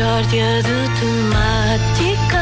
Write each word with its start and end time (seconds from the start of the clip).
Mishória 0.00 0.62
de 0.62 0.88
temáticas. 0.98 2.40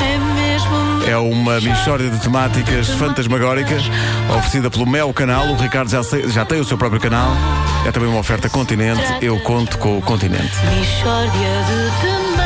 É 0.00 0.18
mesmo. 0.36 1.04
É 1.10 1.16
uma 1.16 1.60
mistória 1.60 2.08
de 2.08 2.20
temáticas 2.20 2.88
fantasmagóricas 2.90 3.82
oferecida 4.30 4.70
pelo 4.70 4.86
Mel 4.86 5.12
Canal. 5.12 5.48
O 5.48 5.56
Ricardo 5.56 5.90
já, 5.90 6.02
já 6.28 6.44
tem 6.44 6.60
o 6.60 6.64
seu 6.64 6.78
próprio 6.78 7.00
canal. 7.00 7.32
É 7.84 7.90
também 7.90 8.08
uma 8.08 8.20
oferta 8.20 8.48
Continente. 8.48 9.02
Eu 9.20 9.40
conto 9.40 9.76
com 9.78 9.98
o 9.98 10.02
Continente. 10.02 10.52
Mishória 10.78 11.30
de 11.66 11.90
temáticas. 12.00 12.42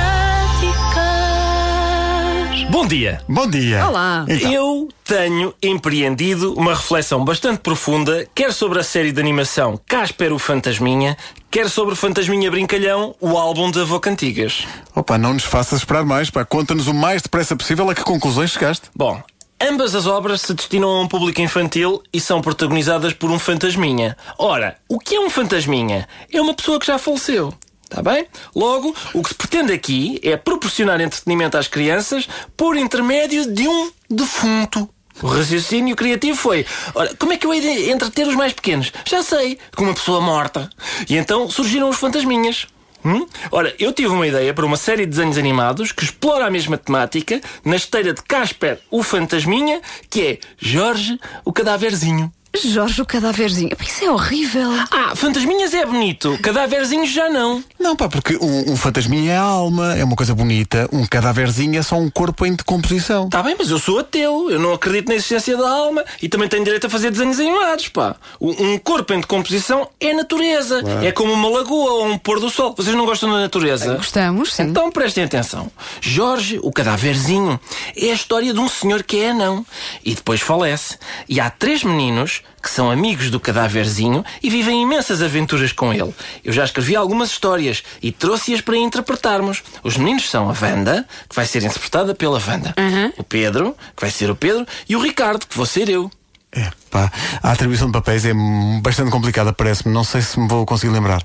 Bom 2.70 2.86
dia. 2.86 3.20
Bom 3.28 3.46
dia. 3.46 3.86
Olá. 3.86 4.24
Então, 4.26 4.50
Eu 4.50 4.88
tenho 5.04 5.54
empreendido 5.62 6.54
uma 6.54 6.74
reflexão 6.74 7.24
bastante 7.24 7.58
profunda, 7.58 8.26
quer 8.34 8.52
sobre 8.52 8.80
a 8.80 8.82
série 8.82 9.12
de 9.12 9.20
animação 9.20 9.78
Casper 9.86 10.32
o 10.32 10.38
Fantasminha, 10.38 11.16
quer 11.56 11.70
sobre 11.70 11.94
Fantasminha 11.94 12.50
Brincalhão, 12.50 13.14
o 13.18 13.38
álbum 13.38 13.70
de 13.70 13.80
Avô 13.80 13.98
Cantigas. 13.98 14.66
opa, 14.94 15.16
não 15.16 15.32
nos 15.32 15.44
faças 15.44 15.78
esperar 15.78 16.04
mais. 16.04 16.28
Pá. 16.28 16.44
Conta-nos 16.44 16.86
o 16.86 16.92
mais 16.92 17.22
depressa 17.22 17.56
possível 17.56 17.88
a 17.88 17.94
que 17.94 18.04
conclusões 18.04 18.50
chegaste. 18.50 18.90
Bom, 18.94 19.22
ambas 19.58 19.94
as 19.94 20.06
obras 20.06 20.42
se 20.42 20.52
destinam 20.52 20.90
a 20.90 21.00
um 21.00 21.08
público 21.08 21.40
infantil 21.40 22.02
e 22.12 22.20
são 22.20 22.42
protagonizadas 22.42 23.14
por 23.14 23.30
um 23.30 23.38
fantasminha. 23.38 24.18
Ora, 24.36 24.76
o 24.86 24.98
que 24.98 25.14
é 25.16 25.20
um 25.20 25.30
fantasminha? 25.30 26.06
É 26.30 26.42
uma 26.42 26.52
pessoa 26.52 26.78
que 26.78 26.86
já 26.88 26.98
faleceu. 26.98 27.54
Está 27.84 28.02
bem? 28.02 28.26
Logo, 28.54 28.94
o 29.14 29.22
que 29.22 29.30
se 29.30 29.34
pretende 29.34 29.72
aqui 29.72 30.20
é 30.22 30.36
proporcionar 30.36 31.00
entretenimento 31.00 31.56
às 31.56 31.68
crianças 31.68 32.28
por 32.54 32.76
intermédio 32.76 33.50
de 33.50 33.66
um 33.66 33.90
defunto. 34.10 34.86
O 35.22 35.26
raciocínio 35.28 35.96
criativo 35.96 36.36
foi: 36.36 36.66
ora, 36.94 37.14
como 37.18 37.32
é 37.32 37.36
que 37.36 37.46
eu 37.46 37.52
de 37.52 37.90
entreter 37.90 38.26
os 38.26 38.34
mais 38.34 38.52
pequenos? 38.52 38.92
Já 39.04 39.22
sei, 39.22 39.58
com 39.74 39.84
uma 39.84 39.94
pessoa 39.94 40.20
morta. 40.20 40.68
E 41.08 41.16
então 41.16 41.48
surgiram 41.48 41.88
os 41.88 41.96
fantasminhas. 41.96 42.66
Hum? 43.04 43.26
Ora, 43.52 43.72
eu 43.78 43.92
tive 43.92 44.08
uma 44.08 44.26
ideia 44.26 44.52
para 44.52 44.66
uma 44.66 44.76
série 44.76 45.04
de 45.04 45.10
desenhos 45.10 45.38
animados 45.38 45.92
que 45.92 46.02
explora 46.02 46.46
a 46.46 46.50
mesma 46.50 46.76
temática 46.76 47.40
na 47.64 47.76
esteira 47.76 48.12
de 48.12 48.22
Casper, 48.22 48.80
o 48.90 49.02
fantasminha, 49.02 49.80
que 50.10 50.22
é 50.22 50.38
Jorge, 50.58 51.18
o 51.44 51.52
cadáverzinho. 51.52 52.32
Jorge, 52.62 53.00
o 53.00 53.06
cadáverzinho. 53.06 53.76
Isso 53.80 54.04
é 54.04 54.10
horrível. 54.10 54.70
Ah, 54.90 55.14
fantasminhas 55.16 55.72
é 55.72 55.86
bonito, 55.86 56.38
cadáverzinhos 56.42 57.10
já 57.10 57.28
não. 57.28 57.62
Não, 57.78 57.96
pá, 57.96 58.08
porque 58.08 58.36
um, 58.36 58.72
um 58.72 58.76
fantasminha 58.76 59.32
é 59.32 59.36
a 59.36 59.42
alma, 59.42 59.94
é 59.96 60.04
uma 60.04 60.16
coisa 60.16 60.34
bonita. 60.34 60.88
Um 60.92 61.06
cadáverzinho 61.06 61.78
é 61.78 61.82
só 61.82 61.96
um 61.96 62.10
corpo 62.10 62.44
em 62.44 62.54
decomposição. 62.54 63.28
Tá 63.28 63.42
bem, 63.42 63.56
mas 63.58 63.70
eu 63.70 63.78
sou 63.78 64.00
ateu, 64.00 64.50
eu 64.50 64.58
não 64.58 64.72
acredito 64.72 65.08
na 65.08 65.14
existência 65.14 65.56
da 65.56 65.68
alma 65.68 66.04
e 66.20 66.28
também 66.28 66.48
tenho 66.48 66.64
direito 66.64 66.86
a 66.86 66.90
fazer 66.90 67.10
desenhos 67.10 67.38
animados, 67.40 67.88
pá. 67.88 68.16
Um 68.40 68.66
um 68.66 68.78
corpo 68.78 69.12
em 69.12 69.20
decomposição 69.20 69.88
é 70.00 70.12
natureza, 70.12 70.82
é 71.02 71.12
como 71.12 71.32
uma 71.32 71.48
lagoa 71.48 71.92
ou 71.92 72.06
um 72.06 72.18
pôr 72.18 72.40
do 72.40 72.50
sol. 72.50 72.74
Vocês 72.76 72.94
não 72.94 73.06
gostam 73.06 73.30
da 73.30 73.40
natureza? 73.40 73.94
Gostamos, 73.94 74.52
sim. 74.52 74.64
Então 74.64 74.90
prestem 74.90 75.24
atenção. 75.24 75.70
Jorge, 76.00 76.58
o 76.62 76.72
cadáverzinho, 76.72 77.58
é 77.96 78.10
a 78.10 78.14
história 78.14 78.52
de 78.52 78.58
um 78.58 78.68
senhor 78.68 79.02
que 79.02 79.18
é 79.18 79.30
anão 79.30 79.64
e 80.04 80.14
depois 80.14 80.40
falece. 80.40 80.98
E 81.28 81.40
há 81.40 81.48
três 81.50 81.84
meninos 81.84 82.42
que 82.62 82.70
são 82.70 82.90
amigos 82.90 83.30
do 83.30 83.38
cadáverzinho 83.38 84.24
e 84.42 84.50
vivem 84.50 84.82
imensas 84.82 85.22
aventuras 85.22 85.70
com 85.72 85.92
ele. 85.92 86.12
Eu 86.44 86.52
já 86.52 86.64
escrevi 86.64 86.96
algumas 86.96 87.30
histórias 87.30 87.82
e 88.02 88.10
trouxe-as 88.10 88.60
para 88.60 88.76
interpretarmos. 88.76 89.62
Os 89.84 89.96
meninos 89.96 90.28
são 90.28 90.50
a 90.50 90.54
Wanda, 90.60 91.06
que 91.28 91.36
vai 91.36 91.46
ser 91.46 91.62
interpretada 91.62 92.14
pela 92.14 92.40
Wanda, 92.44 92.74
o 93.16 93.22
Pedro, 93.22 93.76
que 93.94 94.00
vai 94.02 94.10
ser 94.10 94.30
o 94.30 94.34
Pedro, 94.36 94.66
e 94.88 94.96
o 94.96 95.00
Ricardo, 95.00 95.46
que 95.46 95.56
vou 95.56 95.66
ser 95.66 95.88
eu. 95.88 96.10
É, 96.52 96.70
pá, 96.90 97.12
a 97.42 97.52
atribuição 97.52 97.86
de 97.88 97.92
papéis 97.92 98.24
é 98.24 98.32
bastante 98.80 99.10
complicada, 99.10 99.52
parece-me. 99.52 99.92
Não 99.92 100.02
sei 100.04 100.22
se 100.22 100.40
me 100.40 100.48
vou 100.48 100.64
conseguir 100.64 100.92
lembrar. 100.92 101.22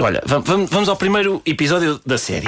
Olha, 0.00 0.22
vam- 0.24 0.40
vam- 0.40 0.66
vamos 0.66 0.88
ao 0.88 0.96
primeiro 0.96 1.42
episódio 1.44 2.00
da 2.06 2.16
série. 2.16 2.46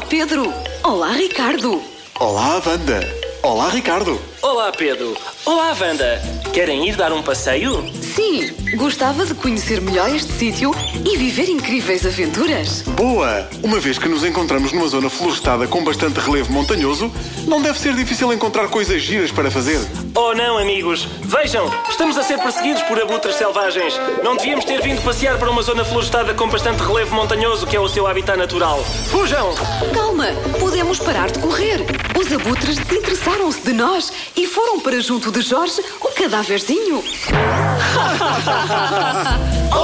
Olá, 0.00 0.08
Pedro. 0.08 0.54
Olá, 0.82 1.12
Ricardo. 1.12 1.82
Olá, 2.18 2.62
Wanda. 2.64 3.00
Olá, 3.42 3.68
Ricardo. 3.68 4.18
Olá, 4.40 4.72
Pedro. 4.72 5.14
Olá, 5.44 5.76
Wanda. 5.78 6.22
Querem 6.54 6.88
ir 6.88 6.96
dar 6.96 7.12
um 7.12 7.22
passeio? 7.22 7.84
Sim, 8.14 8.50
gostava 8.76 9.24
de 9.24 9.34
conhecer 9.34 9.80
melhor 9.80 10.12
este 10.14 10.32
sítio 10.32 10.72
e 11.04 11.16
viver 11.16 11.48
incríveis 11.48 12.04
aventuras. 12.04 12.82
Boa! 12.82 13.48
Uma 13.62 13.78
vez 13.78 13.98
que 13.98 14.08
nos 14.08 14.24
encontramos 14.24 14.72
numa 14.72 14.88
zona 14.88 15.08
florestada 15.08 15.66
com 15.68 15.84
bastante 15.84 16.18
relevo 16.18 16.52
montanhoso, 16.52 17.10
não 17.46 17.62
deve 17.62 17.78
ser 17.78 17.94
difícil 17.94 18.32
encontrar 18.32 18.68
coisas 18.68 19.00
giras 19.00 19.30
para 19.30 19.50
fazer. 19.50 19.78
Oh 20.14 20.34
não, 20.34 20.58
amigos! 20.58 21.06
Vejam, 21.22 21.70
estamos 21.88 22.18
a 22.18 22.24
ser 22.24 22.38
perseguidos 22.38 22.82
por 22.82 23.00
abutres 23.00 23.36
selvagens. 23.36 23.94
Não 24.24 24.36
devíamos 24.36 24.64
ter 24.64 24.82
vindo 24.82 25.02
passear 25.02 25.38
para 25.38 25.50
uma 25.50 25.62
zona 25.62 25.84
florestada 25.84 26.34
com 26.34 26.48
bastante 26.48 26.82
relevo 26.82 27.14
montanhoso, 27.14 27.66
que 27.66 27.76
é 27.76 27.80
o 27.80 27.88
seu 27.88 28.06
habitat 28.08 28.36
natural. 28.36 28.82
Fujam! 29.10 29.54
Calma, 29.94 30.26
podemos 30.58 30.98
parar 30.98 31.30
de 31.30 31.38
correr. 31.38 31.86
Os 32.18 32.32
abutres 32.32 32.76
desinteressaram-se 32.76 33.60
de 33.60 33.72
nós 33.72 34.12
e 34.36 34.46
foram 34.46 34.80
para 34.80 35.00
junto 35.00 35.30
de 35.30 35.42
Jorge, 35.42 35.80
o 36.00 36.08
cadáverzinho. 36.08 37.02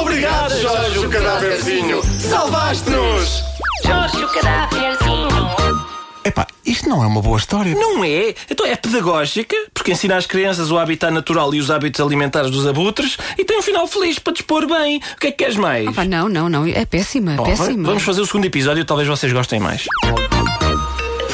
Obrigado, 0.00 0.60
Jorge, 0.60 0.98
o 0.98 1.10
cadáverzinho! 1.10 2.02
Salvaste-nos! 2.20 3.44
Jorge, 3.84 4.24
o 4.24 4.28
cadáverzinho. 4.28 5.28
Epá, 6.24 6.46
isto 6.64 6.88
não 6.88 7.04
é 7.04 7.06
uma 7.06 7.22
boa 7.22 7.38
história. 7.38 7.72
Não 7.74 8.02
é? 8.04 8.34
Então 8.50 8.66
é 8.66 8.74
pedagógica, 8.74 9.54
porque 9.72 9.92
ensina 9.92 10.16
às 10.16 10.26
crianças 10.26 10.70
o 10.72 10.78
habitat 10.78 11.12
natural 11.12 11.54
e 11.54 11.60
os 11.60 11.70
hábitos 11.70 12.00
alimentares 12.00 12.50
dos 12.50 12.66
abutres 12.66 13.16
e 13.38 13.44
tem 13.44 13.58
um 13.58 13.62
final 13.62 13.86
feliz 13.86 14.18
para 14.18 14.32
dispor 14.32 14.66
bem. 14.66 14.96
O 15.14 15.20
que 15.20 15.28
é 15.28 15.30
que 15.30 15.36
queres 15.38 15.56
mais? 15.56 15.94
Pá, 15.94 16.04
não, 16.04 16.28
não, 16.28 16.48
não. 16.48 16.66
É 16.66 16.84
péssima, 16.84 17.34
Bom, 17.34 17.44
péssima. 17.44 17.88
vamos 17.88 18.02
fazer 18.02 18.22
o 18.22 18.26
segundo 18.26 18.44
episódio, 18.44 18.84
talvez 18.84 19.08
vocês 19.08 19.32
gostem 19.32 19.60
mais. 19.60 19.84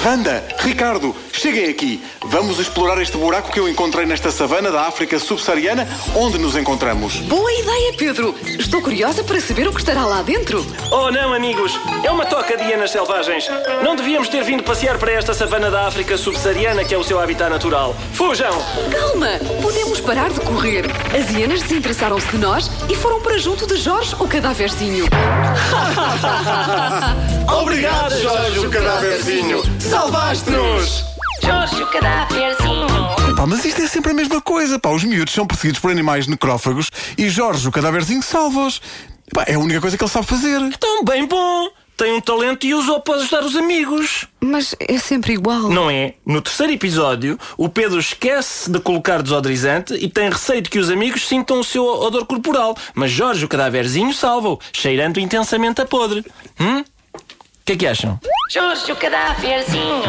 Wanda, 0.04 0.42
Ricardo, 0.58 1.14
cheguem 1.32 1.70
aqui. 1.70 2.02
Vamos 2.24 2.58
explorar 2.58 3.00
este 3.00 3.16
buraco 3.16 3.52
que 3.52 3.60
eu 3.60 3.68
encontrei 3.68 4.04
nesta 4.04 4.32
savana 4.32 4.70
da 4.72 4.82
África 4.82 5.16
subsaariana, 5.16 5.86
onde 6.16 6.38
nos 6.38 6.56
encontramos. 6.56 7.18
Boa 7.18 7.52
ideia, 7.52 7.92
Pedro. 7.96 8.34
Estou 8.44 8.82
curiosa 8.82 9.22
para 9.22 9.40
saber 9.40 9.68
o 9.68 9.72
que 9.72 9.78
estará 9.78 10.04
lá 10.04 10.20
dentro. 10.22 10.66
Oh 10.90 11.08
não, 11.12 11.32
amigos! 11.32 11.78
É 12.02 12.10
uma 12.10 12.26
toca 12.26 12.56
de 12.56 12.64
hienas 12.64 12.90
selvagens. 12.90 13.48
Não 13.84 13.94
devíamos 13.94 14.28
ter 14.28 14.42
vindo 14.42 14.64
passear 14.64 14.98
para 14.98 15.12
esta 15.12 15.32
savana 15.34 15.70
da 15.70 15.86
África 15.86 16.16
subsaariana, 16.18 16.84
que 16.84 16.94
é 16.94 16.98
o 16.98 17.04
seu 17.04 17.20
habitat 17.20 17.48
natural. 17.48 17.94
Fujam! 18.12 18.52
Calma, 18.90 19.38
podemos 19.62 20.00
parar 20.00 20.30
de 20.30 20.40
correr. 20.40 20.84
As 21.16 21.30
hienas 21.30 21.62
desinteressaram-se 21.62 22.26
de 22.28 22.38
nós 22.38 22.68
e 22.90 22.96
foram 22.96 23.20
para 23.20 23.38
junto 23.38 23.68
de 23.68 23.76
Jorge, 23.76 24.16
o 24.18 24.26
cadáverzinho. 24.26 25.06
Obrigado, 27.48 28.20
Jorge, 28.20 28.58
o 28.58 28.70
cadáverzinho! 28.70 29.62
Salvaste-nos! 29.92 31.04
Jorge, 31.42 31.82
o 31.82 31.86
cadáverzinho. 31.88 32.86
Pá, 33.36 33.46
mas 33.46 33.62
isto 33.62 33.82
é 33.82 33.86
sempre 33.86 34.12
a 34.12 34.14
mesma 34.14 34.40
coisa. 34.40 34.78
Pá, 34.78 34.88
os 34.88 35.04
miúdos 35.04 35.34
são 35.34 35.46
perseguidos 35.46 35.82
por 35.82 35.90
animais 35.90 36.26
necrófagos 36.26 36.90
e 37.18 37.28
Jorge, 37.28 37.68
o 37.68 37.70
cadáverzinho, 37.70 38.22
salva-os. 38.22 38.80
Pá, 39.34 39.44
é 39.46 39.52
a 39.52 39.58
única 39.58 39.82
coisa 39.82 39.98
que 39.98 40.02
ele 40.02 40.10
sabe 40.10 40.26
fazer. 40.26 40.58
Tão 40.78 41.04
bem 41.04 41.26
bom! 41.26 41.68
Tem 41.94 42.10
um 42.10 42.22
talento 42.22 42.64
e 42.64 42.72
usou 42.72 43.00
para 43.00 43.16
ajudar 43.16 43.44
os 43.44 43.54
amigos. 43.54 44.26
Mas 44.40 44.74
é 44.80 44.96
sempre 44.96 45.34
igual. 45.34 45.68
Não 45.68 45.90
é? 45.90 46.14
No 46.24 46.40
terceiro 46.40 46.72
episódio, 46.72 47.38
o 47.58 47.68
Pedro 47.68 48.00
esquece 48.00 48.70
de 48.70 48.80
colocar 48.80 49.22
desodorizante 49.22 49.92
e 49.92 50.08
tem 50.08 50.30
receio 50.30 50.62
de 50.62 50.70
que 50.70 50.78
os 50.78 50.88
amigos 50.88 51.28
sintam 51.28 51.60
o 51.60 51.64
seu 51.64 51.84
odor 51.84 52.24
corporal. 52.24 52.74
Mas 52.94 53.10
Jorge, 53.10 53.44
o 53.44 53.48
cadáverzinho, 53.48 54.14
salva-o, 54.14 54.58
cheirando 54.72 55.20
intensamente 55.20 55.82
a 55.82 55.84
podre. 55.84 56.24
Hum? 56.58 56.80
O 56.80 57.64
que 57.66 57.74
é 57.74 57.76
que 57.76 57.86
acham? 57.86 58.18
Jorge, 58.52 58.92
o 58.92 58.96
cadáverzinho. 58.96 60.02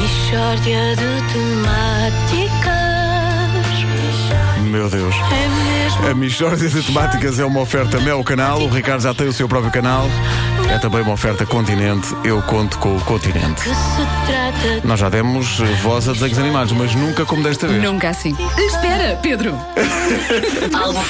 Mishória 0.00 0.96
de 0.96 1.20
temáticas. 1.30 2.72
Meu 4.62 4.88
Deus. 4.88 5.14
É 5.14 5.48
mesmo. 5.48 6.08
A 6.08 6.14
Michórdia 6.14 6.70
de 6.70 6.82
Temáticas 6.82 7.38
é 7.38 7.44
uma 7.44 7.60
oferta 7.60 8.00
Mel 8.00 8.24
Canal. 8.24 8.62
O 8.62 8.68
Ricardo 8.68 9.02
já 9.02 9.12
tem 9.12 9.28
o 9.28 9.32
seu 9.32 9.46
próprio 9.46 9.70
canal. 9.70 10.06
É 10.70 10.78
também 10.78 11.02
uma 11.02 11.12
oferta 11.12 11.44
Continente. 11.44 12.16
Eu 12.24 12.40
conto 12.40 12.78
com 12.78 12.96
o 12.96 13.00
Continente. 13.02 13.62
Nós 14.82 14.98
já 14.98 15.10
demos 15.10 15.58
voz 15.82 16.08
a 16.08 16.12
desenhos 16.12 16.38
animados, 16.38 16.72
mas 16.72 16.94
nunca 16.94 17.26
como 17.26 17.42
desta 17.42 17.68
vez. 17.68 17.82
Nunca 17.82 18.08
assim. 18.08 18.34
Espera, 18.56 19.18
Pedro. 19.20 19.54
algo 20.72 21.02